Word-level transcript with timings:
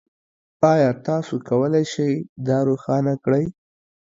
ایا 0.73 0.91
تاسو 1.07 1.33
کولی 1.47 1.83
شئ 1.91 2.13
دا 2.47 2.57
روښانه 2.67 3.13
کړئ؟ 3.23 3.45